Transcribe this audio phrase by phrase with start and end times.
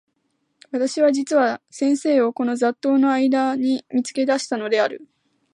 [0.71, 5.07] 私は実に先生をこの雑沓（ざっとう）の間（あいだ）に見付け出したのである。